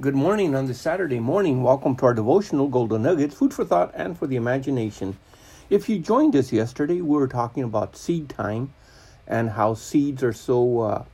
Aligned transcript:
Good 0.00 0.16
morning 0.16 0.56
on 0.56 0.66
this 0.66 0.80
Saturday 0.80 1.20
morning. 1.20 1.62
Welcome 1.62 1.94
to 1.96 2.06
our 2.06 2.14
devotional 2.14 2.66
Golden 2.66 3.04
Nuggets, 3.04 3.36
food 3.36 3.54
for 3.54 3.64
thought 3.64 3.92
and 3.94 4.18
for 4.18 4.26
the 4.26 4.34
imagination. 4.34 5.16
If 5.70 5.88
you 5.88 6.00
joined 6.00 6.34
us 6.34 6.52
yesterday, 6.52 7.00
we 7.00 7.16
were 7.16 7.28
talking 7.28 7.62
about 7.62 7.96
seed 7.96 8.28
time 8.28 8.74
and 9.28 9.50
how 9.50 9.74
seeds 9.74 10.24
are 10.24 10.32
so 10.32 10.80
uh, 10.80 11.04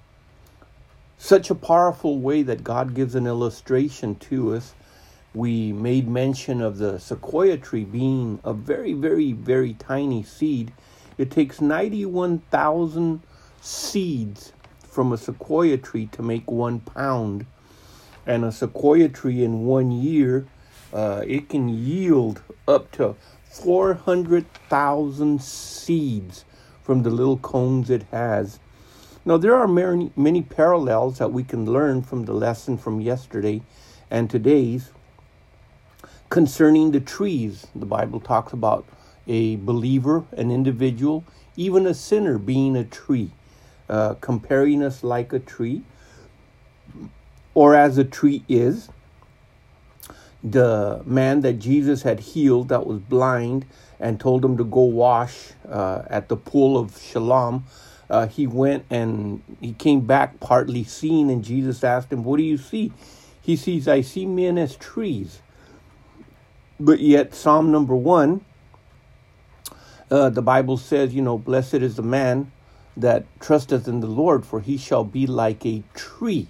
such 1.18 1.50
a 1.50 1.54
powerful 1.54 2.20
way 2.20 2.42
that 2.42 2.64
God 2.64 2.94
gives 2.94 3.14
an 3.14 3.26
illustration 3.26 4.14
to 4.14 4.54
us. 4.54 4.72
We 5.34 5.74
made 5.74 6.08
mention 6.08 6.62
of 6.62 6.78
the 6.78 6.98
sequoia 6.98 7.58
tree 7.58 7.84
being 7.84 8.40
a 8.44 8.54
very, 8.54 8.94
very, 8.94 9.32
very 9.32 9.74
tiny 9.74 10.22
seed. 10.22 10.72
It 11.18 11.30
takes 11.30 11.60
91,000 11.60 13.20
seeds 13.60 14.54
from 14.78 15.12
a 15.12 15.18
sequoia 15.18 15.76
tree 15.76 16.06
to 16.12 16.22
make 16.22 16.50
one 16.50 16.80
pound 16.80 17.44
and 18.26 18.44
a 18.44 18.52
sequoia 18.52 19.08
tree 19.08 19.42
in 19.44 19.64
one 19.64 19.90
year, 19.90 20.46
uh, 20.92 21.22
it 21.26 21.48
can 21.48 21.68
yield 21.68 22.42
up 22.66 22.90
to 22.92 23.16
400,000 23.44 25.42
seeds 25.42 26.44
from 26.82 27.02
the 27.02 27.10
little 27.10 27.38
cones 27.38 27.90
it 27.90 28.04
has. 28.10 28.58
Now, 29.24 29.36
there 29.36 29.54
are 29.54 29.68
many, 29.68 30.12
many 30.16 30.42
parallels 30.42 31.18
that 31.18 31.32
we 31.32 31.44
can 31.44 31.66
learn 31.66 32.02
from 32.02 32.24
the 32.24 32.32
lesson 32.32 32.78
from 32.78 33.00
yesterday 33.00 33.62
and 34.10 34.30
today's 34.30 34.90
concerning 36.30 36.92
the 36.92 37.00
trees. 37.00 37.66
The 37.74 37.86
Bible 37.86 38.20
talks 38.20 38.52
about 38.52 38.86
a 39.26 39.56
believer, 39.56 40.24
an 40.32 40.50
individual, 40.50 41.24
even 41.56 41.86
a 41.86 41.94
sinner 41.94 42.38
being 42.38 42.76
a 42.76 42.84
tree, 42.84 43.32
uh, 43.88 44.14
comparing 44.14 44.82
us 44.82 45.04
like 45.04 45.32
a 45.32 45.38
tree 45.38 45.82
or 47.54 47.74
as 47.74 47.98
a 47.98 48.04
tree 48.04 48.44
is. 48.48 48.88
The 50.42 51.02
man 51.04 51.42
that 51.42 51.54
Jesus 51.54 52.02
had 52.02 52.20
healed 52.20 52.68
that 52.68 52.86
was 52.86 53.00
blind 53.00 53.66
and 53.98 54.18
told 54.18 54.44
him 54.44 54.56
to 54.56 54.64
go 54.64 54.80
wash 54.80 55.50
uh, 55.68 56.02
at 56.08 56.28
the 56.28 56.36
pool 56.36 56.78
of 56.78 56.96
Siloam, 56.96 57.64
uh, 58.08 58.26
he 58.26 58.46
went 58.46 58.86
and 58.90 59.42
he 59.60 59.74
came 59.74 60.00
back 60.00 60.40
partly 60.40 60.82
seen, 60.82 61.28
and 61.28 61.44
Jesus 61.44 61.84
asked 61.84 62.10
him, 62.12 62.24
What 62.24 62.38
do 62.38 62.42
you 62.42 62.56
see? 62.56 62.92
He 63.42 63.56
sees, 63.56 63.86
I 63.86 64.00
see 64.00 64.26
men 64.26 64.56
as 64.56 64.76
trees. 64.76 65.40
But 66.78 67.00
yet, 67.00 67.34
Psalm 67.34 67.70
number 67.70 67.94
one, 67.94 68.44
uh, 70.10 70.30
the 70.30 70.42
Bible 70.42 70.76
says, 70.76 71.14
you 71.14 71.22
know, 71.22 71.38
blessed 71.38 71.74
is 71.74 71.96
the 71.96 72.02
man 72.02 72.50
that 72.96 73.24
trusteth 73.38 73.86
in 73.86 74.00
the 74.00 74.06
Lord, 74.06 74.44
for 74.44 74.60
he 74.60 74.76
shall 74.76 75.04
be 75.04 75.26
like 75.26 75.64
a 75.64 75.82
tree 75.94 76.48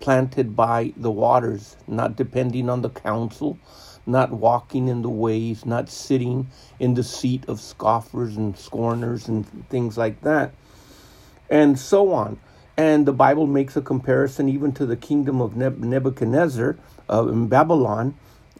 planted 0.00 0.56
by 0.56 0.92
the 0.96 1.10
waters, 1.10 1.76
not 1.86 2.16
depending 2.16 2.68
on 2.68 2.82
the 2.82 2.90
counsel, 2.90 3.58
not 4.06 4.32
walking 4.32 4.88
in 4.88 5.02
the 5.02 5.10
ways, 5.10 5.64
not 5.64 5.88
sitting 5.88 6.48
in 6.78 6.94
the 6.94 7.04
seat 7.04 7.44
of 7.48 7.60
scoffers 7.60 8.36
and 8.36 8.58
scorners 8.58 9.28
and 9.28 9.46
things 9.68 9.96
like 9.96 10.20
that, 10.22 10.52
and 11.48 11.78
so 11.78 12.12
on. 12.12 12.38
And 12.76 13.04
the 13.04 13.12
Bible 13.12 13.46
makes 13.46 13.76
a 13.76 13.82
comparison 13.82 14.48
even 14.48 14.72
to 14.72 14.86
the 14.86 14.96
kingdom 14.96 15.42
of 15.42 15.54
Nebuchadnezzar 15.54 16.78
uh, 17.10 17.28
in 17.28 17.48
Babylon 17.48 18.14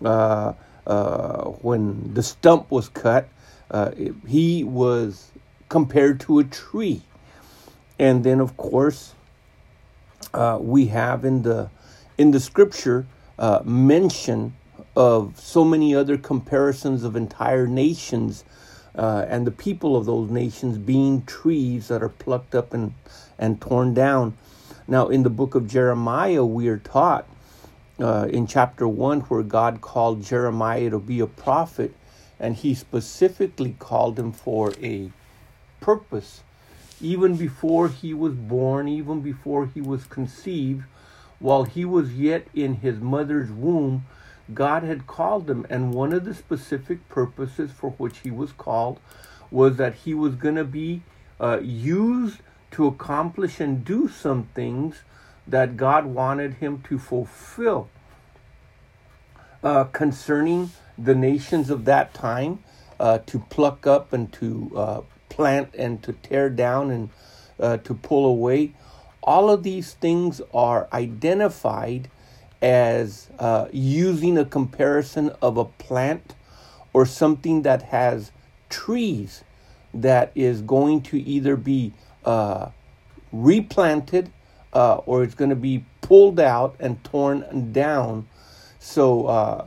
uh, 0.05 0.52
uh, 0.86 1.44
when 1.62 2.12
the 2.12 2.22
stump 2.22 2.70
was 2.70 2.88
cut. 2.88 3.28
Uh, 3.70 3.92
he 4.27 4.62
was 4.64 5.30
compared 5.70 6.20
to 6.20 6.38
a 6.38 6.44
tree. 6.44 7.02
And 7.98 8.24
then, 8.24 8.41
of 8.41 8.56
course, 8.56 9.14
uh, 10.34 10.59
we 10.61 10.86
have 10.86 11.25
in 11.25 11.42
the 11.42 11.70
in 12.19 12.31
the 12.33 12.41
scripture 12.41 13.06
uh, 13.39 13.61
mention 13.64 14.55
of 14.97 15.39
so 15.41 15.64
many 15.64 15.95
other 15.95 16.19
comparisons 16.19 17.05
of 17.05 17.17
entire 17.17 17.67
nations 17.67 18.45
uh, 18.97 19.25
and 19.28 19.47
the 19.47 19.51
people 19.51 19.97
of 19.97 20.05
those 20.05 20.30
nations 20.30 20.77
being 20.79 21.23
trees 21.23 21.89
that 21.89 22.02
are 22.02 22.08
plucked 22.08 22.55
up 22.55 22.74
and, 22.74 22.92
and 23.39 23.61
torn 23.61 23.95
down. 23.95 24.36
Now, 24.86 25.08
in 25.08 25.23
the 25.23 25.30
book 25.30 25.55
of 25.55 25.68
Jeremiah, 25.68 26.45
we 26.45 26.68
are 26.68 26.79
taught 26.79 27.27
uh, 28.01 28.29
in 28.30 28.47
chapter 28.47 28.89
1 28.89 29.20
where 29.23 29.42
God 29.42 29.80
called 29.80 30.23
Jeremiah 30.23 30.91
to 30.91 30.98
be 30.98 31.20
a 31.20 31.27
prophet, 31.27 31.95
and 32.39 32.57
he 32.57 32.74
specifically 32.74 33.77
called 33.79 34.18
him 34.18 34.33
for 34.33 34.74
a 34.83 35.11
purpose 35.80 36.42
even 37.00 37.36
before 37.36 37.88
he 37.88 38.14
was 38.14 38.34
born, 38.34 38.88
even 38.88 39.20
before 39.20 39.66
he 39.66 39.80
was 39.80 40.05
conceived, 40.05 40.84
while 41.38 41.64
he 41.64 41.84
was 41.84 42.14
yet 42.14 42.46
in 42.55 42.77
his 42.77 43.00
mother's 43.00 43.50
womb, 43.50 44.05
God 44.52 44.83
had 44.83 45.06
called 45.06 45.48
him. 45.48 45.66
And 45.70 45.94
one 45.94 46.12
of 46.12 46.24
the 46.24 46.34
specific 46.34 47.08
purposes 47.08 47.70
for 47.70 47.90
which 47.92 48.18
he 48.18 48.30
was 48.30 48.52
called 48.52 49.00
was 49.50 49.77
that 49.77 49.94
he 49.94 50.14
was 50.14 50.34
going 50.34 50.56
to 50.56 50.64
be 50.64 51.02
uh, 51.40 51.61
used 51.62 52.38
to 52.72 52.86
accomplish 52.86 53.58
and 53.61 53.84
do 53.84 54.08
some 54.08 54.48
things 54.55 54.96
that 55.46 55.77
God 55.77 56.06
wanted 56.06 56.55
him 56.55 56.82
to 56.88 56.98
fulfill. 56.98 57.88
Uh, 59.62 59.84
concerning 59.84 60.70
the 60.96 61.14
nations 61.14 61.70
of 61.70 61.84
that 61.84 62.14
time, 62.14 62.62
uh, 62.98 63.18
to 63.27 63.38
pluck 63.50 63.86
up 63.86 64.12
and 64.12 64.30
to 64.32 64.70
uh, 64.77 65.00
plant 65.30 65.74
and 65.74 66.02
to 66.02 66.13
tear 66.13 66.51
down 66.51 66.91
and 66.91 67.08
uh, 67.58 67.79
to 67.79 67.95
pull 67.95 68.27
away. 68.27 68.74
All 69.23 69.51
of 69.51 69.63
these 69.63 69.95
things 69.95 70.42
are 70.52 70.89
identified 70.92 72.11
as 72.61 73.29
uh, 73.39 73.68
using 73.73 74.36
a 74.36 74.45
comparison 74.45 75.30
of 75.41 75.57
a 75.57 75.64
plant 75.64 76.35
or 76.92 77.07
something 77.07 77.63
that 77.63 77.83
has 77.83 78.33
trees 78.68 79.45
that 79.95 80.30
is 80.35 80.63
going 80.63 81.02
to 81.02 81.20
either 81.20 81.57
be 81.57 81.92
uh, 82.24 82.70
replanted 83.33 84.30
uh, 84.73 84.97
or 84.97 85.23
it's 85.23 85.35
going 85.35 85.51
to 85.51 85.57
be 85.57 85.85
pulled 86.01 86.39
out 86.39 86.77
and 86.79 87.02
torn 87.05 87.73
down. 87.73 88.29
So 88.79 89.27
uh, 89.27 89.67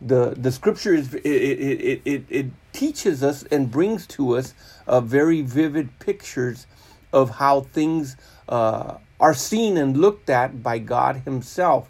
the 0.00 0.34
the 0.36 0.52
scripture 0.52 0.94
is 0.94 1.14
it 1.14 1.24
it, 1.24 2.02
it, 2.04 2.24
it 2.28 2.46
teaches 2.74 3.22
us 3.22 3.44
and 3.44 3.70
brings 3.70 4.06
to 4.08 4.36
us 4.36 4.52
uh, 4.86 5.00
very 5.00 5.40
vivid 5.40 5.98
pictures 6.00 6.66
of 7.12 7.30
how 7.30 7.62
things 7.62 8.16
uh, 8.48 8.98
are 9.18 9.32
seen 9.32 9.78
and 9.78 9.96
looked 9.96 10.28
at 10.28 10.62
by 10.62 10.78
God 10.78 11.22
Himself. 11.24 11.88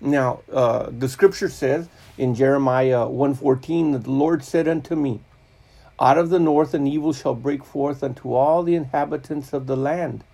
Now, 0.00 0.40
uh, 0.50 0.88
the 0.90 1.08
Scripture 1.08 1.50
says 1.50 1.88
in 2.16 2.34
Jeremiah 2.34 3.06
1:14 3.06 3.92
that 3.92 4.04
the 4.04 4.10
Lord 4.10 4.42
said 4.44 4.66
unto 4.66 4.96
me, 4.96 5.20
Out 6.00 6.16
of 6.16 6.30
the 6.30 6.38
north 6.38 6.72
an 6.72 6.86
evil 6.86 7.12
shall 7.12 7.34
break 7.34 7.64
forth 7.64 8.02
unto 8.02 8.32
all 8.32 8.62
the 8.62 8.76
inhabitants 8.76 9.52
of 9.52 9.66
the 9.66 9.76
land. 9.76 10.24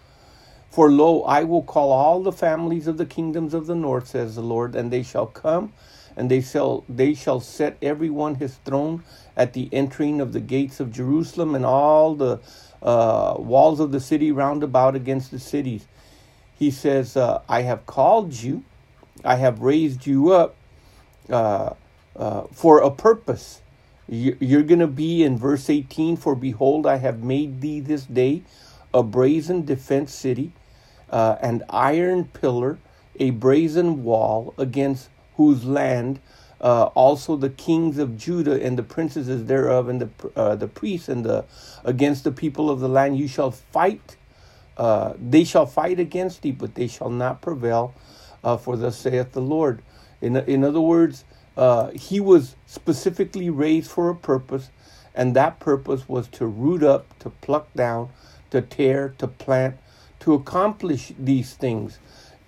For 0.71 0.93
lo, 0.93 1.23
I 1.23 1.45
will 1.45 1.63
call 1.63 1.91
all 1.91 2.23
the 2.23 2.33
families 2.33 2.87
of 2.87 2.99
the 2.99 3.07
kingdoms 3.07 3.55
of 3.55 3.67
the 3.67 3.75
north, 3.75 4.09
says 4.09 4.35
the 4.35 4.43
Lord, 4.43 4.77
and 4.77 4.91
they 4.91 5.03
shall 5.03 5.27
come 5.27 5.73
and 6.19 6.29
they 6.29 6.41
shall 6.41 6.85
they 6.89 7.15
shall 7.15 7.41
set 7.41 7.79
every 7.81 8.11
one 8.11 8.35
his 8.35 8.57
throne 8.65 9.05
at 9.39 9.55
the 9.55 9.69
entering 9.73 10.21
of 10.21 10.33
the 10.35 10.41
gates 10.41 10.81
of 10.81 10.93
Jerusalem 10.93 11.55
and 11.55 11.65
all 11.65 12.15
the 12.15 12.41
uh, 12.83 13.37
walls 13.39 13.81
of 13.81 13.93
the 13.93 14.01
city 14.01 14.33
round 14.33 14.63
about 14.63 14.95
against 14.95 15.31
the 15.31 15.39
cities. 15.39 15.87
He 16.59 16.71
says, 16.71 17.17
uh, 17.17 17.41
"I 17.49 17.63
have 17.63 17.87
called 17.87 18.35
you, 18.35 18.65
I 19.25 19.37
have 19.37 19.61
raised 19.61 20.07
you 20.07 20.33
up 20.33 20.57
uh, 21.31 21.75
uh 22.17 22.43
for 22.53 22.81
a 22.81 22.91
purpose." 22.91 23.63
You're 24.11 24.63
going 24.63 24.81
to 24.81 24.87
be 24.87 25.23
in 25.23 25.37
verse 25.37 25.69
18 25.69 26.17
For 26.17 26.35
behold, 26.35 26.87
I 26.87 26.97
have 26.97 27.23
made 27.23 27.61
thee 27.61 27.81
this 27.81 28.05
day 28.05 28.43
a 28.95 29.03
brazen 29.03 29.67
defense 29.67 30.15
city, 30.15 30.53
uh, 31.11 31.37
an 31.43 31.63
iron 31.69 32.25
pillar, 32.25 32.79
a 33.21 33.31
brazen 33.31 34.03
wall 34.03 34.55
against 34.57 35.11
whose 35.37 35.65
land 35.65 36.21
uh, 36.61 36.85
also 36.95 37.37
the 37.37 37.51
kings 37.51 37.99
of 37.99 38.17
Judah 38.19 38.63
and 38.63 38.79
the 38.79 38.83
princes 38.83 39.45
thereof 39.47 39.89
and 39.89 40.01
the 40.01 40.11
uh, 40.37 40.57
the 40.57 40.69
priests 40.69 41.09
and 41.09 41.25
the 41.25 41.45
against 41.85 42.25
the 42.25 42.33
people 42.33 42.71
of 42.71 42.81
the 42.81 42.89
land 42.89 43.19
you 43.19 43.29
shall 43.29 43.51
fight. 43.51 44.17
Uh, 44.77 45.15
they 45.19 45.45
shall 45.45 45.67
fight 45.67 45.99
against 46.01 46.43
thee, 46.43 46.53
but 46.53 46.75
they 46.75 46.87
shall 46.87 47.11
not 47.11 47.41
prevail. 47.41 47.95
Uh, 48.43 48.57
for 48.57 48.77
thus 48.77 48.97
saith 48.97 49.33
the 49.33 49.41
Lord. 49.41 49.83
In 50.21 50.37
in 50.37 50.65
other 50.65 50.81
words, 50.81 51.25
uh, 51.57 51.91
he 51.91 52.21
was 52.21 52.57
specifically 52.67 53.51
raised 53.51 53.91
for 53.91 54.11
a 54.11 54.15
purpose, 54.15 54.71
and 55.15 55.35
that 55.35 55.59
purpose 55.61 56.09
was 56.09 56.29
to 56.29 56.47
root 56.47 56.83
up, 56.83 57.19
to 57.19 57.31
pluck 57.31 57.73
down, 57.75 58.11
to 58.51 58.63
tear, 58.63 59.15
to 59.19 59.27
plant, 59.27 59.77
to 60.21 60.35
accomplish 60.35 61.13
these 61.19 61.55
things. 61.55 61.99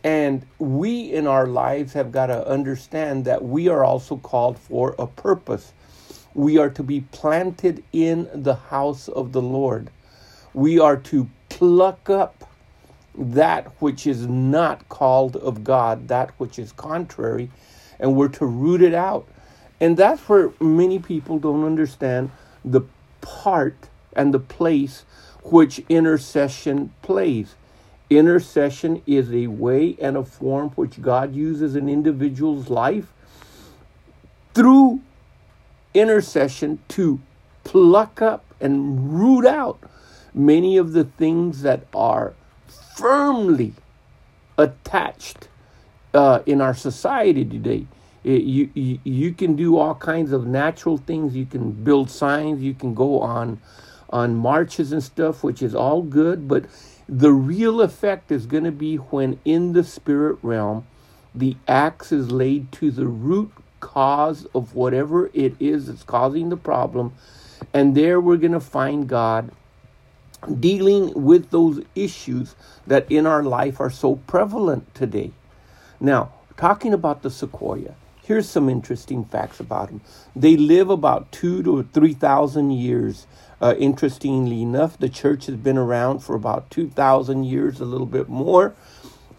And 0.02 0.46
we 0.58 1.12
in 1.12 1.26
our 1.26 1.46
lives 1.46 1.92
have 1.92 2.10
got 2.12 2.26
to 2.26 2.46
understand 2.48 3.24
that 3.26 3.44
we 3.44 3.68
are 3.68 3.84
also 3.84 4.16
called 4.16 4.58
for 4.58 4.94
a 4.98 5.06
purpose. 5.06 5.72
We 6.34 6.58
are 6.58 6.70
to 6.70 6.82
be 6.82 7.02
planted 7.12 7.84
in 7.92 8.28
the 8.32 8.54
house 8.54 9.08
of 9.08 9.32
the 9.32 9.42
Lord. 9.42 9.90
We 10.54 10.78
are 10.78 10.96
to 10.96 11.28
pluck 11.48 12.08
up 12.08 12.44
that 13.14 13.66
which 13.80 14.06
is 14.06 14.26
not 14.26 14.88
called 14.88 15.36
of 15.36 15.64
God, 15.64 16.08
that 16.08 16.30
which 16.38 16.58
is 16.58 16.72
contrary, 16.72 17.50
and 17.98 18.16
we're 18.16 18.28
to 18.28 18.46
root 18.46 18.80
it 18.80 18.94
out. 18.94 19.28
And 19.80 19.96
that's 19.96 20.28
where 20.28 20.52
many 20.60 20.98
people 20.98 21.38
don't 21.38 21.64
understand 21.64 22.30
the 22.64 22.82
part 23.20 23.88
and 24.14 24.32
the 24.32 24.38
place 24.38 25.04
which 25.44 25.80
intercession 25.88 26.92
plays. 27.02 27.54
Intercession 28.10 29.02
is 29.06 29.32
a 29.32 29.46
way 29.46 29.96
and 30.00 30.16
a 30.16 30.24
form 30.24 30.70
which 30.70 31.00
God 31.00 31.34
uses 31.34 31.76
in 31.76 31.88
individual's 31.88 32.68
life 32.68 33.12
through 34.52 35.00
intercession 35.94 36.80
to 36.88 37.20
pluck 37.62 38.20
up 38.20 38.44
and 38.60 39.12
root 39.12 39.46
out 39.46 39.78
many 40.34 40.76
of 40.76 40.92
the 40.92 41.04
things 41.04 41.62
that 41.62 41.86
are 41.94 42.34
firmly 42.96 43.74
attached 44.58 45.48
uh, 46.12 46.40
in 46.46 46.60
our 46.60 46.74
society 46.74 47.44
today. 47.44 47.86
It, 48.24 48.42
you, 48.42 48.70
you, 48.74 48.98
you 49.04 49.32
can 49.32 49.56
do 49.56 49.78
all 49.78 49.94
kinds 49.94 50.32
of 50.32 50.46
natural 50.46 50.98
things. 50.98 51.34
You 51.34 51.46
can 51.46 51.70
build 51.70 52.10
signs. 52.10 52.60
You 52.60 52.74
can 52.74 52.94
go 52.94 53.20
on 53.20 53.60
on 54.10 54.34
marches 54.34 54.90
and 54.90 55.02
stuff, 55.02 55.44
which 55.44 55.62
is 55.62 55.74
all 55.74 56.02
good. 56.02 56.48
But 56.48 56.64
the 57.10 57.32
real 57.32 57.80
effect 57.80 58.30
is 58.30 58.46
going 58.46 58.62
to 58.62 58.70
be 58.70 58.94
when 58.94 59.40
in 59.44 59.72
the 59.72 59.82
spirit 59.82 60.38
realm, 60.42 60.86
the 61.34 61.56
axe 61.66 62.12
is 62.12 62.30
laid 62.30 62.70
to 62.70 62.92
the 62.92 63.08
root 63.08 63.50
cause 63.80 64.46
of 64.54 64.76
whatever 64.76 65.28
it 65.34 65.54
is 65.58 65.88
that's 65.88 66.04
causing 66.04 66.50
the 66.50 66.56
problem. 66.56 67.12
And 67.74 67.96
there 67.96 68.20
we're 68.20 68.36
going 68.36 68.52
to 68.52 68.60
find 68.60 69.08
God 69.08 69.50
dealing 70.60 71.12
with 71.14 71.50
those 71.50 71.82
issues 71.96 72.54
that 72.86 73.10
in 73.10 73.26
our 73.26 73.42
life 73.42 73.80
are 73.80 73.90
so 73.90 74.16
prevalent 74.28 74.94
today. 74.94 75.32
Now, 75.98 76.32
talking 76.56 76.94
about 76.94 77.22
the 77.22 77.30
sequoia, 77.30 77.96
here's 78.30 78.48
some 78.48 78.68
interesting 78.68 79.24
facts 79.24 79.58
about 79.58 79.88
them. 79.88 80.00
They 80.36 80.56
live 80.56 80.88
about 80.88 81.32
two 81.32 81.64
to 81.64 81.82
3,000 81.82 82.70
years. 82.70 83.26
Uh, 83.60 83.74
interestingly 83.76 84.62
enough, 84.62 84.96
the 84.96 85.08
church 85.08 85.46
has 85.46 85.56
been 85.56 85.76
around 85.76 86.20
for 86.20 86.36
about 86.36 86.70
2,000 86.70 87.42
years, 87.42 87.80
a 87.80 87.84
little 87.84 88.06
bit 88.06 88.28
more. 88.28 88.72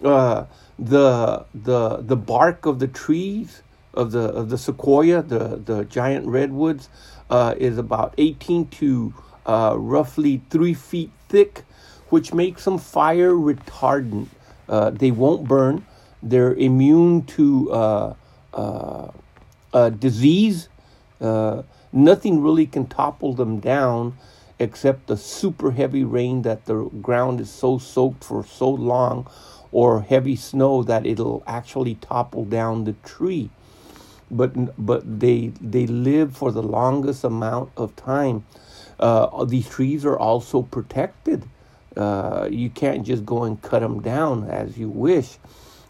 Uh, 0.04 0.44
the, 0.78 1.46
the, 1.56 2.00
the 2.02 2.18
bark 2.18 2.66
of 2.66 2.80
the 2.80 2.88
trees 2.90 3.62
of 3.94 4.12
the, 4.12 4.24
of 4.24 4.50
the 4.50 4.58
sequoia, 4.58 5.22
the, 5.22 5.62
the 5.64 5.86
giant 5.86 6.28
redwoods, 6.28 6.90
uh, 7.30 7.56
is 7.58 7.78
about 7.78 8.14
18 8.18 8.68
to 8.68 9.14
uh, 9.46 9.74
roughly 9.78 10.42
three 10.50 10.74
feet 10.74 11.12
thick, 11.30 11.64
which 12.10 12.34
makes 12.34 12.66
them 12.66 12.78
fire 12.78 13.32
retardant. 13.32 14.28
Uh, 14.68 14.90
they 14.90 15.12
won't 15.12 15.48
burn. 15.48 15.86
They're 16.22 16.54
immune 16.56 17.22
to 17.38 17.72
uh 17.72 18.14
disease. 20.00 20.70
Uh, 21.20 21.64
nothing 21.94 22.42
really 22.42 22.66
can 22.66 22.86
topple 22.88 23.34
them 23.34 23.60
down 23.60 24.18
except 24.60 25.08
the 25.08 25.18
super 25.18 25.72
heavy 25.72 26.04
rain 26.04 26.44
that 26.44 26.66
the 26.66 26.84
ground 27.02 27.40
is 27.42 27.50
so 27.50 27.78
soaked 27.78 28.24
for 28.24 28.44
so 28.44 28.70
long 28.70 29.28
or 29.72 30.02
heavy 30.02 30.36
snow 30.36 30.84
that 30.84 31.06
it'll 31.06 31.44
actually 31.48 31.96
topple 31.96 32.46
down 32.46 32.84
the 32.84 32.94
tree 33.04 33.50
but 34.30 34.54
but 34.84 35.20
they 35.20 35.52
they 35.62 35.88
live 35.88 36.36
for 36.36 36.52
the 36.52 36.64
longest 36.64 37.24
amount 37.24 37.70
of 37.78 37.96
time 37.96 38.44
uh, 39.00 39.46
these 39.46 39.68
trees 39.68 40.06
are 40.06 40.18
also 40.18 40.62
protected. 40.62 41.44
Uh, 41.98 42.48
you 42.50 42.70
can't 42.70 43.06
just 43.06 43.26
go 43.26 43.44
and 43.44 43.62
cut 43.62 43.80
them 43.82 44.02
down 44.02 44.46
as 44.46 44.78
you 44.78 44.88
wish. 44.90 45.38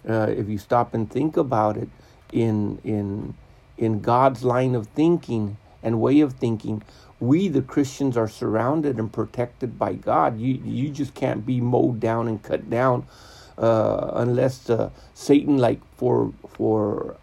Uh, 0.08 0.28
if 0.30 0.50
you 0.50 0.58
stop 0.58 0.94
and 0.94 1.12
think 1.12 1.38
about 1.38 1.78
it, 1.78 1.90
in 2.32 2.80
in 2.84 3.36
in 3.78 4.02
God's 4.02 4.44
line 4.44 4.76
of 4.76 4.88
thinking 4.88 5.58
and 5.84 6.00
way 6.00 6.22
of 6.22 6.34
thinking, 6.34 6.84
we 7.20 7.48
the 7.48 7.62
Christians 7.62 8.18
are 8.18 8.28
surrounded 8.28 8.98
and 8.98 9.12
protected 9.12 9.78
by 9.78 9.94
God. 9.94 10.40
You 10.40 10.62
you 10.64 10.90
just 10.90 11.14
can't 11.14 11.46
be 11.46 11.62
mowed 11.62 12.00
down 12.00 12.28
and 12.28 12.42
cut 12.42 12.70
down 12.70 13.06
uh, 13.58 14.12
unless 14.16 14.70
uh, 14.70 14.90
Satan, 15.14 15.58
like 15.58 15.80
for 15.96 16.34
for 16.48 17.16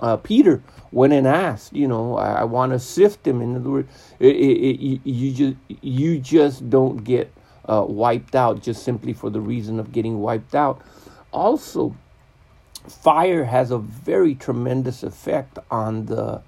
uh, 0.00 0.16
Peter 0.16 0.62
went 0.92 1.12
and 1.12 1.26
asked, 1.26 1.72
you 1.72 1.86
know, 1.86 2.16
I, 2.16 2.40
I 2.40 2.44
want 2.44 2.72
to 2.72 2.78
sift 2.78 3.26
him. 3.26 3.40
In 3.40 3.56
other 3.56 3.70
words, 3.70 3.88
it, 4.18 4.34
it, 4.36 4.80
it, 4.80 5.00
you 5.04 5.32
just 5.32 5.56
you 5.82 6.18
just 6.18 6.70
don't 6.70 7.04
get 7.04 7.32
uh, 7.68 7.84
wiped 7.86 8.34
out 8.34 8.62
just 8.62 8.82
simply 8.82 9.12
for 9.12 9.30
the 9.30 9.40
reason 9.40 9.78
of 9.78 9.92
getting 9.92 10.20
wiped 10.20 10.54
out. 10.54 10.80
Also, 11.32 11.94
fire 12.90 13.44
has 13.44 13.70
a 13.70 13.78
very 13.78 14.34
tremendous 14.34 15.02
effect 15.02 15.58
on 15.70 16.06
the 16.06 16.42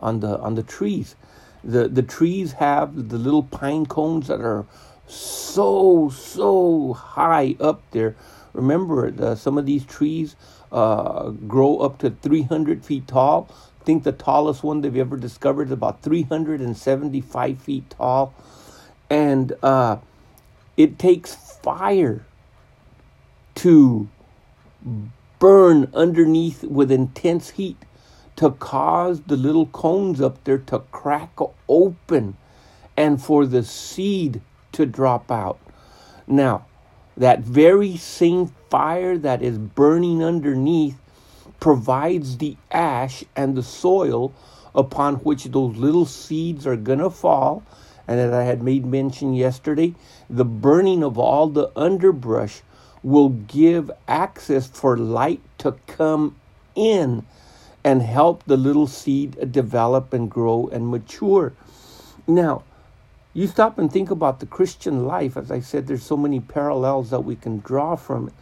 on 0.00 0.20
the 0.20 0.38
on 0.40 0.54
the 0.54 0.62
trees. 0.62 1.16
The 1.64 1.88
the 1.88 2.02
trees 2.02 2.52
have 2.52 3.08
the 3.08 3.18
little 3.18 3.42
pine 3.42 3.86
cones 3.86 4.28
that 4.28 4.40
are 4.40 4.66
so 5.06 6.10
so 6.10 6.92
high 6.94 7.56
up 7.60 7.82
there. 7.90 8.16
Remember, 8.52 9.10
the, 9.10 9.36
some 9.36 9.58
of 9.58 9.66
these 9.66 9.84
trees 9.84 10.34
uh, 10.72 11.30
grow 11.30 11.78
up 11.78 11.98
to 11.98 12.10
300 12.10 12.84
feet 12.84 13.06
tall. 13.06 13.48
I 13.80 13.84
think 13.84 14.04
the 14.04 14.12
tallest 14.12 14.62
one 14.64 14.80
they've 14.80 14.96
ever 14.96 15.16
discovered 15.16 15.68
is 15.68 15.72
about 15.72 16.02
375 16.02 17.58
feet 17.58 17.90
tall. 17.90 18.34
And 19.10 19.52
uh, 19.62 19.98
it 20.76 20.98
takes 20.98 21.34
fire 21.34 22.24
to 23.56 24.08
burn 25.38 25.90
underneath 25.94 26.64
with 26.64 26.90
intense 26.90 27.50
heat 27.50 27.84
to 28.36 28.50
cause 28.50 29.20
the 29.22 29.36
little 29.36 29.66
cones 29.66 30.20
up 30.20 30.42
there 30.44 30.58
to 30.58 30.78
crack 30.92 31.36
open 31.68 32.36
and 32.96 33.22
for 33.22 33.46
the 33.46 33.62
seed 33.62 34.40
to 34.72 34.86
drop 34.86 35.30
out. 35.30 35.58
Now, 36.26 36.66
that 37.16 37.40
very 37.40 37.96
same 37.96 38.52
fire 38.70 39.18
that 39.18 39.42
is 39.42 39.58
burning 39.58 40.22
underneath 40.22 40.98
provides 41.58 42.38
the 42.38 42.56
ash 42.70 43.24
and 43.34 43.56
the 43.56 43.62
soil 43.62 44.32
upon 44.74 45.16
which 45.16 45.44
those 45.44 45.76
little 45.76 46.06
seeds 46.06 46.66
are 46.66 46.76
going 46.76 47.00
to 47.00 47.10
fall. 47.10 47.64
And 48.06 48.20
as 48.20 48.32
I 48.32 48.44
had 48.44 48.62
made 48.62 48.86
mention 48.86 49.34
yesterday, 49.34 49.94
the 50.30 50.44
burning 50.44 51.02
of 51.02 51.18
all 51.18 51.48
the 51.48 51.70
underbrush 51.76 52.62
will 53.02 53.28
give 53.30 53.90
access 54.06 54.66
for 54.66 54.96
light 54.96 55.40
to 55.58 55.72
come 55.86 56.36
in 56.74 57.24
and 57.84 58.02
help 58.02 58.44
the 58.44 58.56
little 58.56 58.86
seed 58.86 59.52
develop 59.52 60.12
and 60.12 60.30
grow 60.30 60.68
and 60.72 60.88
mature. 60.88 61.52
Now, 62.26 62.64
you 63.32 63.46
stop 63.46 63.78
and 63.78 63.90
think 63.90 64.10
about 64.10 64.40
the 64.40 64.46
Christian 64.46 65.06
life, 65.06 65.36
as 65.36 65.50
I 65.50 65.60
said, 65.60 65.86
there's 65.86 66.02
so 66.02 66.16
many 66.16 66.40
parallels 66.40 67.10
that 67.10 67.20
we 67.20 67.36
can 67.36 67.60
draw 67.60 67.94
from 67.94 68.28
it. 68.28 68.34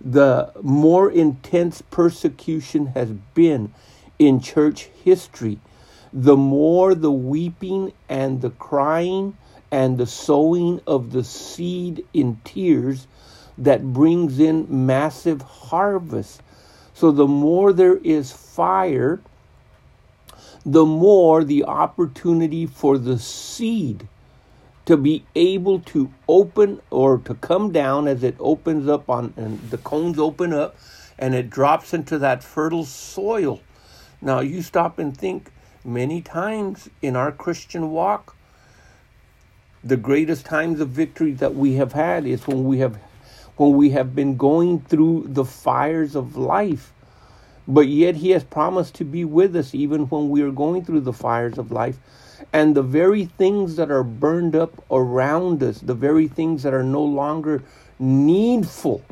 The 0.00 0.52
more 0.62 1.10
intense 1.10 1.82
persecution 1.82 2.86
has 2.88 3.10
been 3.34 3.72
in 4.18 4.40
church 4.40 4.84
history, 5.02 5.58
the 6.12 6.36
more 6.36 6.94
the 6.94 7.10
weeping 7.10 7.92
and 8.08 8.40
the 8.42 8.50
crying 8.50 9.36
and 9.70 9.98
the 9.98 10.06
sowing 10.06 10.80
of 10.86 11.10
the 11.10 11.24
seed 11.24 12.06
in 12.12 12.40
tears 12.44 13.08
that 13.58 13.92
brings 13.92 14.38
in 14.38 14.66
massive 14.68 15.42
harvest. 15.42 16.42
So 16.92 17.10
the 17.10 17.26
more 17.26 17.72
there 17.72 17.96
is 17.98 18.32
fire, 18.32 19.20
the 20.64 20.86
more 20.86 21.44
the 21.44 21.64
opportunity 21.64 22.66
for 22.66 22.98
the 22.98 23.18
seed 23.18 24.08
to 24.86 24.96
be 24.96 25.24
able 25.34 25.80
to 25.80 26.12
open 26.28 26.80
or 26.90 27.18
to 27.18 27.34
come 27.34 27.72
down 27.72 28.06
as 28.06 28.22
it 28.22 28.36
opens 28.38 28.88
up 28.88 29.08
on 29.08 29.32
and 29.36 29.60
the 29.70 29.78
cones 29.78 30.18
open 30.18 30.52
up 30.52 30.76
and 31.18 31.34
it 31.34 31.48
drops 31.48 31.94
into 31.94 32.18
that 32.18 32.42
fertile 32.42 32.84
soil. 32.84 33.60
Now 34.20 34.40
you 34.40 34.62
stop 34.62 34.98
and 34.98 35.16
think 35.16 35.50
many 35.84 36.20
times 36.20 36.88
in 37.02 37.16
our 37.16 37.32
Christian 37.32 37.90
walk 37.90 38.36
the 39.82 39.96
greatest 39.98 40.46
times 40.46 40.80
of 40.80 40.88
victory 40.88 41.32
that 41.32 41.54
we 41.54 41.74
have 41.74 41.92
had 41.92 42.26
is 42.26 42.46
when 42.46 42.64
we 42.64 42.78
have 42.78 42.98
when 43.56 43.72
we 43.74 43.90
have 43.90 44.14
been 44.14 44.36
going 44.36 44.80
through 44.80 45.24
the 45.28 45.44
fires 45.44 46.14
of 46.14 46.36
life 46.36 46.92
but 47.66 47.88
yet 47.88 48.16
he 48.16 48.30
has 48.30 48.44
promised 48.44 48.94
to 48.94 49.04
be 49.04 49.24
with 49.24 49.56
us 49.56 49.74
even 49.74 50.02
when 50.04 50.28
we 50.28 50.42
are 50.42 50.50
going 50.50 50.84
through 50.84 51.00
the 51.00 51.12
fires 51.12 51.56
of 51.56 51.72
life 51.72 51.98
and 52.52 52.74
the 52.74 52.82
very 52.82 53.24
things 53.24 53.76
that 53.76 53.90
are 53.90 54.04
burned 54.04 54.54
up 54.54 54.84
around 54.90 55.62
us, 55.62 55.80
the 55.80 55.94
very 55.94 56.28
things 56.28 56.62
that 56.62 56.74
are 56.74 56.82
no 56.82 57.02
longer 57.02 57.62
needful, 57.98 59.02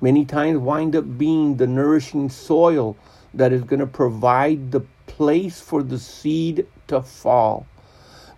many 0.00 0.24
times 0.24 0.58
wind 0.58 0.94
up 0.94 1.18
being 1.18 1.56
the 1.56 1.66
nourishing 1.66 2.28
soil 2.28 2.96
that 3.32 3.52
is 3.52 3.62
going 3.62 3.80
to 3.80 3.86
provide 3.86 4.72
the 4.72 4.80
place 5.06 5.60
for 5.60 5.82
the 5.82 5.98
seed 5.98 6.66
to 6.88 7.00
fall. 7.00 7.66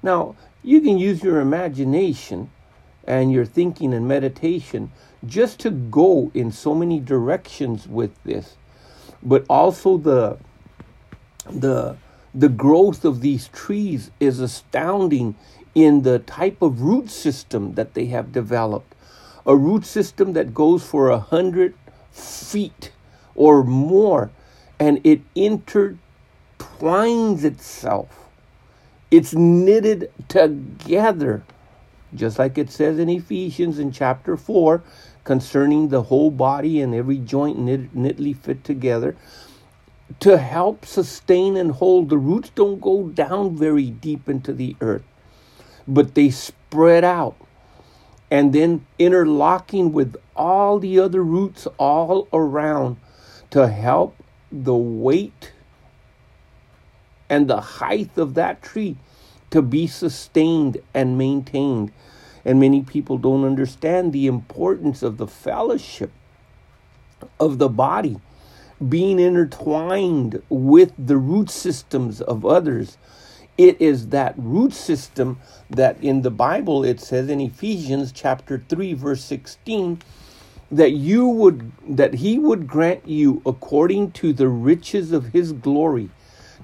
Now, 0.03 0.37
you 0.63 0.81
can 0.81 0.99
use 0.99 1.23
your 1.23 1.41
imagination 1.41 2.51
and 3.05 3.33
your 3.33 3.45
thinking 3.45 3.93
and 3.93 4.07
meditation 4.07 4.91
just 5.27 5.59
to 5.61 5.71
go 5.71 6.31
in 6.35 6.51
so 6.53 6.75
many 6.75 7.01
directions 7.01 7.87
with 7.87 8.11
this, 8.25 8.57
but 9.23 9.45
also 9.49 9.97
the 9.97 10.39
the 11.49 11.97
the 12.35 12.49
growth 12.49 13.05
of 13.05 13.21
these 13.21 13.49
trees 13.49 14.11
is 14.19 14.41
astounding 14.41 15.35
in 15.75 16.03
the 16.03 16.19
type 16.21 16.63
of 16.63 16.81
root 16.83 17.11
system 17.11 17.75
that 17.75 17.95
they 17.95 18.07
have 18.07 18.33
developed. 18.33 18.95
A 19.45 19.57
root 19.57 19.85
system 19.85 20.33
that 20.35 20.55
goes 20.55 20.85
for 20.85 21.11
a 21.11 21.19
hundred 21.19 21.75
feet 22.11 22.93
or 23.35 23.65
more, 23.65 24.31
and 24.79 25.01
it 25.05 25.21
intertwines 25.35 25.99
itself. 27.45 28.29
It's 29.11 29.35
knitted 29.35 30.11
together, 30.29 31.43
just 32.15 32.39
like 32.39 32.59
it 32.59 32.71
says 32.71 32.99
in 32.99 33.09
Ephesians 33.09 33.79
in 33.79 33.93
chapter 33.93 34.37
4 34.37 34.83
concerning 35.25 35.89
the 35.89 36.03
whole 36.03 36.31
body 36.31 36.81
and 36.81 36.95
every 36.95 37.19
joint 37.19 37.59
knit, 37.59 37.95
knitly 37.95 38.33
fit 38.33 38.65
together 38.65 39.17
to 40.21 40.37
help 40.37 40.85
sustain 40.85 41.57
and 41.57 41.73
hold. 41.73 42.09
The 42.09 42.19
roots 42.19 42.51
don't 42.55 42.81
go 42.81 43.09
down 43.09 43.57
very 43.57 43.91
deep 43.91 44.29
into 44.29 44.53
the 44.53 44.77
earth, 44.81 45.05
but 45.87 46.15
they 46.15 46.31
spread 46.31 47.05
out 47.05 47.37
and 48.31 48.53
then 48.53 48.87
interlocking 48.99 49.93
with 49.93 50.17
all 50.35 50.79
the 50.79 50.99
other 50.99 51.23
roots 51.23 51.67
all 51.79 52.29
around 52.33 52.97
to 53.51 53.69
help 53.69 54.17
the 54.51 54.75
weight 54.75 55.53
and 57.29 57.49
the 57.49 57.61
height 57.61 58.17
of 58.17 58.35
that 58.35 58.63
tree 58.63 58.97
to 59.53 59.63
be 59.63 59.87
sustained 59.87 60.79
and 60.93 61.17
maintained. 61.17 61.93
And 62.45 62.59
many 62.59 62.83
people 62.83 63.19
don't 63.19 63.45
understand 63.45 64.13
the 64.13 64.27
importance 64.27 65.03
of 65.03 65.17
the 65.17 65.29
fellowship 65.29 66.11
of 67.39 67.59
the 67.59 67.69
body 67.69 68.19
being 68.89 69.21
intertwined 69.21 70.43
with 70.49 70.93
the 70.99 71.17
root 71.17 71.51
systems 71.51 72.21
of 72.21 72.45
others. 72.45 72.99
It 73.57 73.81
is 73.81 74.09
that 74.09 74.35
root 74.37 74.73
system 74.73 75.39
that 75.71 76.03
in 76.03 76.23
the 76.23 76.31
Bible 76.31 76.85
it 76.85 77.01
says 77.01 77.29
in 77.29 77.41
Ephesians 77.41 78.11
chapter 78.11 78.65
3 78.69 78.95
verse 78.95 79.23
16 79.23 80.01
that 80.71 80.93
you 80.93 81.29
would 81.29 81.71
that 81.87 82.15
he 82.15 82.39
would 82.39 82.67
grant 82.67 83.07
you 83.07 83.43
according 83.45 84.11
to 84.13 84.33
the 84.33 84.49
riches 84.49 85.13
of 85.13 85.27
his 85.27 85.53
glory 85.53 86.09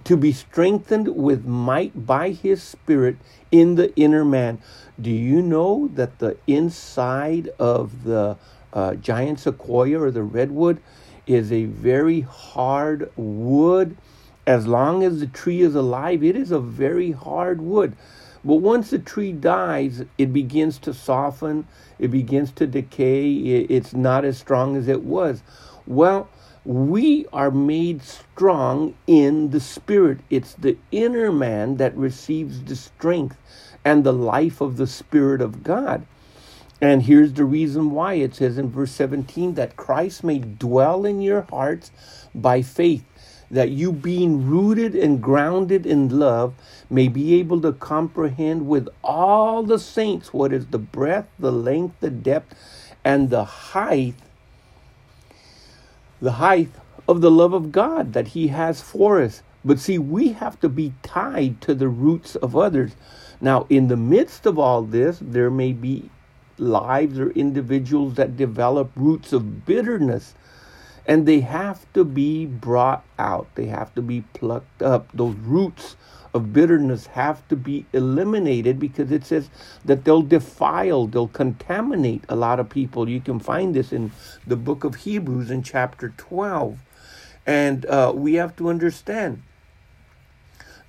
to 0.09 0.17
be 0.17 0.33
strengthened 0.33 1.07
with 1.07 1.45
might 1.45 2.07
by 2.07 2.31
his 2.31 2.63
spirit 2.63 3.15
in 3.53 3.75
the 3.75 3.95
inner 3.95 4.25
man. 4.25 4.59
Do 4.99 5.11
you 5.11 5.43
know 5.43 5.91
that 5.97 6.19
the 6.19 6.39
inside 6.47 7.51
of 7.59 8.05
the 8.05 8.39
uh, 8.73 8.95
giant 8.95 9.39
sequoia 9.39 10.01
or 10.01 10.11
the 10.11 10.23
redwood 10.23 10.81
is 11.27 11.53
a 11.53 11.67
very 11.67 12.23
hard 12.23 13.13
wood? 13.17 13.99
As 14.47 14.67
long 14.67 15.03
as 15.05 15.21
the 15.21 15.27
tree 15.27 15.61
is 15.61 15.75
alive, 15.75 16.25
it 16.25 16.37
is 16.37 16.53
a 16.53 16.59
very 16.59 17.11
hard 17.11 17.61
wood. 17.61 17.95
But 18.43 18.57
once 18.57 18.89
the 18.89 18.99
tree 18.99 19.33
dies, 19.33 20.07
it 20.17 20.33
begins 20.33 20.79
to 20.79 20.95
soften, 20.95 21.67
it 21.99 22.09
begins 22.09 22.51
to 22.53 22.67
decay, 22.67 23.31
it's 23.35 23.93
not 23.93 24.25
as 24.25 24.39
strong 24.39 24.75
as 24.75 24.89
it 24.89 25.03
was. 25.03 25.43
Well, 25.87 26.31
we 26.69 27.25
are 27.33 27.51
made 27.51 28.03
strong 28.03 28.95
in 29.07 29.49
the 29.53 29.61
spirit. 29.61 30.19
It's 30.29 30.53
the 30.53 30.77
inner 30.93 31.33
man 31.33 31.79
that 31.79 31.97
receives 31.97 32.63
the 32.63 32.77
strength 32.77 33.39
and 33.87 34.05
the 34.05 34.13
life 34.13 34.61
of 34.61 34.77
the 34.77 34.87
Spirit 34.87 35.41
of 35.41 35.63
God. 35.63 36.05
And 36.79 37.05
here's 37.05 37.33
the 37.33 37.47
reason 37.47 37.93
why 37.93 38.15
it 38.15 38.35
says 38.35 38.59
in 38.59 38.71
verse 38.71 38.91
17 38.91 39.55
that 39.55 39.77
Christ 39.77 40.23
may 40.23 40.41
dwell 40.41 41.07
in 41.07 41.23
your 41.23 41.47
hearts 41.49 41.91
by 42.35 42.61
faith, 42.61 43.03
that 43.51 43.71
you, 43.71 43.91
being 43.91 44.47
rooted 44.47 44.95
and 44.95 45.23
grounded 45.23 45.87
in 45.87 46.19
love, 46.19 46.53
may 46.91 47.09
be 47.09 47.37
able 47.37 47.63
to 47.63 47.73
comprehend 47.73 48.69
with 48.69 48.91
all 49.03 49.63
the 49.63 49.79
saints 49.79 50.35
what 50.35 50.53
is 50.53 50.67
the 50.67 50.79
breadth, 50.79 51.31
the 51.39 51.51
length, 51.51 51.99
the 52.01 52.11
depth, 52.11 52.55
and 53.03 53.31
the 53.31 53.45
height 53.45 54.17
the 56.21 56.33
height 56.33 56.71
of 57.09 57.21
the 57.21 57.31
love 57.31 57.53
of 57.53 57.73
God 57.73 58.13
that 58.13 58.29
He 58.29 58.49
has 58.49 58.81
for 58.83 59.21
us. 59.21 59.43
But 59.65 59.79
see, 59.79 59.99
we 59.99 60.33
have 60.33 60.61
to 60.61 60.69
be 60.69 60.95
tied 61.03 61.61
to 61.63 61.75
the 61.75 61.89
roots 61.89 62.37
of 62.37 62.57
others. 62.57 62.93
Now, 63.41 63.67
in 63.69 63.89
the 63.89 63.97
midst 63.97 64.47
of 64.47 64.59
all 64.59 64.83
this, 64.83 65.19
there 65.21 65.51
may 65.51 65.73
be 65.73 66.11
lives 66.59 67.19
or 67.19 67.31
individuals 67.31 68.15
that 68.15 68.37
develop 68.37 68.91
roots 68.97 69.33
of 69.33 69.65
bitterness, 69.65 70.35
and 71.07 71.27
they 71.27 71.41
have 71.41 71.91
to 71.95 72.05
be 72.05 72.47
brought 72.47 73.05
out. 73.19 73.47
They 73.55 73.67
have 73.67 73.95
to 73.95 74.03
be 74.03 74.23
plucked 74.33 74.83
up. 74.83 75.09
Those 75.15 75.37
roots 75.37 75.97
of 76.35 76.53
bitterness 76.53 77.07
have 77.09 77.47
to 77.49 77.57
be 77.57 77.87
eliminated 77.93 78.79
because 78.79 79.11
it 79.13 79.25
says 79.25 79.51
that 79.85 80.05
they'll 80.05 80.23
defile, 80.23 81.07
they'll 81.07 81.29
contaminate 81.29 82.25
a 82.29 82.37
lot 82.37 82.61
of 82.61 82.69
people. 82.69 83.09
You 83.09 83.21
can 83.21 83.39
find 83.41 83.75
this 83.75 83.93
in 83.93 84.13
the 84.47 84.57
book 84.57 84.85
of 84.85 84.97
Hebrews 84.97 85.51
in 85.51 85.63
chapter 85.63 86.11
12. 86.17 86.79
And 87.47 87.87
uh, 87.87 88.13
we 88.15 88.35
have 88.35 88.57
to 88.57 88.69
understand 88.69 89.43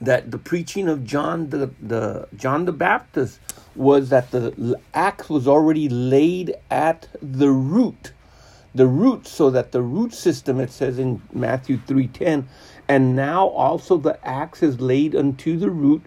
that 0.02 0.32
the 0.32 0.38
preaching 0.38 0.88
of 0.88 1.04
John 1.06 1.50
the, 1.50 1.72
the 1.82 2.28
John 2.36 2.66
the 2.66 2.72
Baptist 2.72 3.40
was 3.76 4.10
that 4.10 4.32
the 4.32 4.80
axe 4.94 5.30
was 5.30 5.48
already 5.48 5.90
laid 5.90 6.56
at 6.72 7.08
the 7.22 7.50
root 7.50 8.14
the 8.74 8.88
root 8.88 9.28
so 9.28 9.50
that 9.50 9.72
the 9.72 9.82
root 9.82 10.14
system 10.14 10.60
it 10.60 10.72
says 10.72 11.00
in 11.00 11.22
Matthew 11.34 11.78
3:10 11.88 12.46
and 12.88 13.16
now 13.16 13.48
also 13.48 13.98
the 13.98 14.26
axe 14.28 14.62
is 14.62 14.80
laid 14.80 15.16
unto 15.16 15.58
the 15.58 15.70
root 15.70 16.04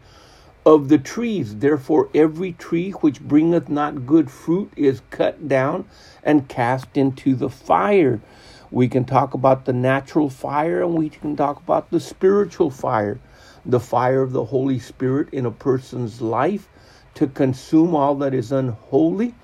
of 0.65 0.89
the 0.89 0.99
trees. 0.99 1.57
Therefore 1.57 2.09
every 2.15 2.53
tree 2.53 2.91
which 2.93 3.21
bringeth 3.21 3.69
not 3.69 4.07
good 4.07 4.31
fruit 4.31 4.73
is 4.77 5.03
cut 5.11 5.49
down 5.49 5.87
and 6.23 6.49
cast 6.49 6.97
into 6.97 7.35
the 7.35 7.51
fire. 7.51 8.21
We 8.71 8.89
can 8.89 9.05
talk 9.05 9.35
about 9.35 9.65
the 9.65 9.73
natural 9.73 10.31
fire 10.31 10.83
and 10.83 10.95
we 10.95 11.11
can 11.11 11.37
talk 11.37 11.59
about 11.59 11.91
the 11.91 12.01
spiritual 12.01 12.71
fire. 12.71 13.19
The 13.67 13.81
fire 13.81 14.23
of 14.23 14.33
the 14.33 14.47
holy 14.47 14.79
spirit 14.79 15.29
in 15.33 15.47
a 15.47 15.51
person's 15.51 16.21
life 16.21 16.69
to 17.15 17.27
consume 17.27 17.95
all 17.95 18.15
that 18.17 18.35
is 18.35 18.51
unholy 18.51 19.35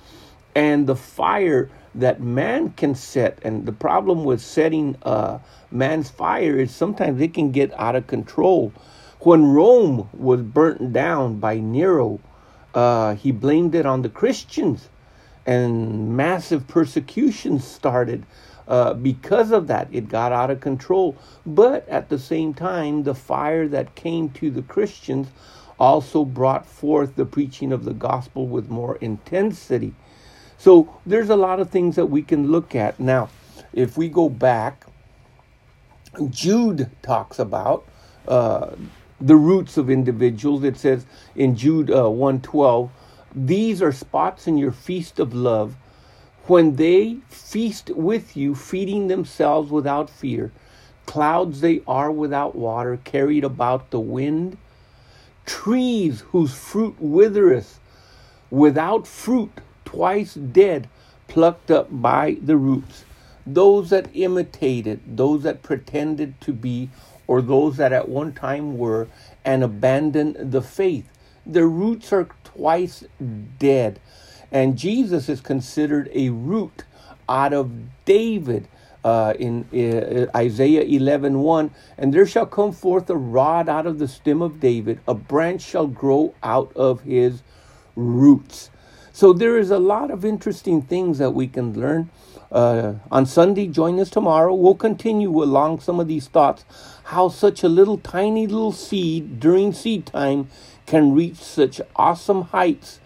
and 0.54 0.86
the 0.86 0.96
fire 0.96 1.70
that 1.94 2.20
man 2.20 2.70
can 2.70 2.94
set. 2.94 3.38
And 3.42 3.66
the 3.66 3.72
problem 3.72 4.24
with 4.24 4.40
setting 4.40 4.96
uh, 5.02 5.38
man's 5.70 6.10
fire 6.10 6.56
is 6.56 6.74
sometimes 6.74 7.20
it 7.20 7.34
can 7.34 7.50
get 7.50 7.72
out 7.78 7.96
of 7.96 8.06
control. 8.06 8.72
When 9.20 9.46
Rome 9.46 10.08
was 10.12 10.42
burnt 10.42 10.92
down 10.92 11.40
by 11.40 11.58
Nero, 11.58 12.20
uh, 12.74 13.14
he 13.14 13.32
blamed 13.32 13.74
it 13.74 13.86
on 13.86 14.02
the 14.02 14.08
Christians, 14.08 14.88
and 15.44 16.16
massive 16.16 16.68
persecution 16.68 17.58
started. 17.58 18.24
Uh, 18.68 18.92
because 18.92 19.50
of 19.50 19.66
that, 19.66 19.88
it 19.90 20.08
got 20.08 20.30
out 20.30 20.50
of 20.50 20.60
control. 20.60 21.16
But 21.46 21.88
at 21.88 22.10
the 22.10 22.18
same 22.18 22.52
time, 22.52 23.02
the 23.02 23.14
fire 23.14 23.66
that 23.68 23.94
came 23.94 24.28
to 24.30 24.50
the 24.50 24.62
Christians 24.62 25.28
also 25.80 26.24
brought 26.24 26.66
forth 26.66 27.16
the 27.16 27.24
preaching 27.24 27.72
of 27.72 27.84
the 27.84 27.94
gospel 27.94 28.46
with 28.46 28.68
more 28.68 28.96
intensity. 28.96 29.94
So 30.58 30.96
there's 31.06 31.30
a 31.30 31.36
lot 31.36 31.60
of 31.60 31.70
things 31.70 31.96
that 31.96 32.06
we 32.06 32.22
can 32.22 32.50
look 32.50 32.74
at. 32.74 32.98
Now, 32.98 33.30
if 33.72 33.96
we 33.96 34.08
go 34.08 34.28
back, 34.28 34.86
Jude 36.30 36.90
talks 37.00 37.38
about 37.38 37.86
uh, 38.26 38.74
the 39.20 39.36
roots 39.36 39.76
of 39.76 39.88
individuals. 39.88 40.64
It 40.64 40.76
says 40.76 41.06
in 41.36 41.54
Jude 41.54 41.90
uh, 41.90 42.10
112, 42.10 42.90
these 43.34 43.80
are 43.80 43.92
spots 43.92 44.48
in 44.48 44.58
your 44.58 44.72
feast 44.72 45.20
of 45.20 45.32
love 45.32 45.76
when 46.46 46.76
they 46.76 47.18
feast 47.28 47.90
with 47.90 48.36
you, 48.36 48.54
feeding 48.54 49.06
themselves 49.06 49.70
without 49.70 50.10
fear. 50.10 50.50
Clouds 51.06 51.60
they 51.60 51.82
are 51.86 52.10
without 52.10 52.56
water, 52.56 52.98
carried 53.04 53.44
about 53.44 53.90
the 53.90 54.00
wind. 54.00 54.58
Trees 55.46 56.20
whose 56.32 56.54
fruit 56.54 56.96
withereth, 56.98 57.78
without 58.50 59.06
fruit, 59.06 59.52
twice 59.88 60.34
dead, 60.34 60.86
plucked 61.28 61.70
up 61.70 61.88
by 61.90 62.36
the 62.42 62.58
roots. 62.58 63.06
Those 63.46 63.88
that 63.88 64.10
imitated, 64.12 65.00
those 65.06 65.44
that 65.44 65.62
pretended 65.62 66.38
to 66.42 66.52
be, 66.52 66.90
or 67.26 67.40
those 67.40 67.78
that 67.78 67.90
at 67.90 68.06
one 68.06 68.34
time 68.34 68.76
were, 68.76 69.08
and 69.46 69.64
abandoned 69.64 70.52
the 70.52 70.60
faith. 70.60 71.10
Their 71.46 71.66
roots 71.66 72.12
are 72.12 72.28
twice 72.44 73.02
dead. 73.58 73.98
And 74.52 74.76
Jesus 74.76 75.26
is 75.30 75.40
considered 75.40 76.10
a 76.12 76.28
root 76.28 76.84
out 77.26 77.54
of 77.54 77.72
David. 78.04 78.68
Uh, 79.04 79.32
in 79.38 79.64
uh, 79.72 80.26
Isaiah 80.36 80.82
11 80.82 81.38
1, 81.38 81.70
and 81.96 82.12
there 82.12 82.26
shall 82.26 82.44
come 82.44 82.72
forth 82.72 83.08
a 83.08 83.16
rod 83.16 83.68
out 83.68 83.86
of 83.86 84.00
the 84.00 84.08
stem 84.08 84.42
of 84.42 84.60
David, 84.60 84.98
a 85.06 85.14
branch 85.14 85.62
shall 85.62 85.86
grow 85.86 86.34
out 86.42 86.72
of 86.76 87.02
his 87.02 87.42
roots. 87.94 88.70
So 89.18 89.32
there 89.32 89.58
is 89.58 89.72
a 89.72 89.80
lot 89.80 90.12
of 90.12 90.24
interesting 90.24 90.80
things 90.80 91.18
that 91.18 91.32
we 91.32 91.48
can 91.48 91.72
learn. 91.72 92.08
Uh, 92.52 92.92
on 93.10 93.26
Sunday, 93.26 93.66
join 93.66 93.98
us 93.98 94.10
tomorrow. 94.10 94.54
We'll 94.54 94.76
continue 94.76 95.42
along 95.42 95.80
some 95.80 95.98
of 95.98 96.06
these 96.06 96.28
thoughts. 96.28 96.64
How 97.02 97.28
such 97.28 97.64
a 97.64 97.68
little 97.68 97.98
tiny 97.98 98.46
little 98.46 98.70
seed 98.70 99.40
during 99.40 99.72
seed 99.72 100.06
time 100.06 100.48
can 100.86 101.16
reach 101.16 101.34
such 101.34 101.80
awesome 101.96 102.42
heights 102.42 103.00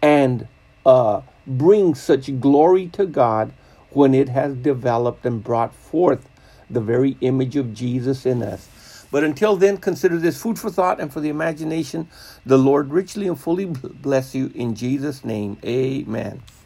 and 0.00 0.46
uh, 0.86 1.22
bring 1.48 1.96
such 1.96 2.38
glory 2.38 2.86
to 2.90 3.04
God 3.04 3.52
when 3.90 4.14
it 4.14 4.28
has 4.28 4.54
developed 4.54 5.26
and 5.26 5.42
brought 5.42 5.74
forth 5.74 6.28
the 6.70 6.80
very 6.80 7.16
image 7.22 7.56
of 7.56 7.74
Jesus 7.74 8.24
in 8.24 8.40
us. 8.40 8.68
But 9.10 9.24
until 9.24 9.56
then, 9.56 9.78
consider 9.78 10.18
this 10.18 10.40
food 10.40 10.58
for 10.58 10.70
thought 10.70 11.00
and 11.00 11.12
for 11.12 11.20
the 11.20 11.30
imagination. 11.30 12.08
The 12.46 12.58
Lord 12.58 12.90
richly 12.92 13.28
and 13.28 13.38
fully 13.40 13.66
bless 13.66 14.34
you 14.34 14.52
in 14.54 14.74
Jesus' 14.74 15.24
name. 15.24 15.58
Amen. 15.64 16.42